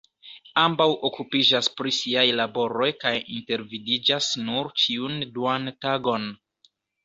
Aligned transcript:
Ambaŭ 0.61 0.87
okupiĝas 1.09 1.69
pri 1.81 1.93
siaj 1.97 2.23
laboroj 2.41 2.89
kaj 3.05 3.13
intervidiĝas 3.37 4.33
nur 4.49 4.73
ĉiun 4.87 5.23
duan 5.39 5.75
tagon. 5.87 6.31